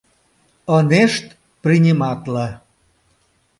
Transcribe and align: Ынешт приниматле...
Ынешт 0.77 1.25
приниматле... 1.61 2.47